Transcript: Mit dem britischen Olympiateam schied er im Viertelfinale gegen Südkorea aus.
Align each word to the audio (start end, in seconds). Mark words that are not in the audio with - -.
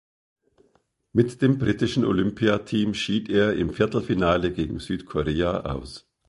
Mit 1.13 1.43
dem 1.43 1.59
britischen 1.59 2.05
Olympiateam 2.05 2.95
schied 2.95 3.29
er 3.29 3.53
im 3.55 3.71
Viertelfinale 3.71 4.51
gegen 4.51 4.79
Südkorea 4.79 5.59
aus. 5.75 6.07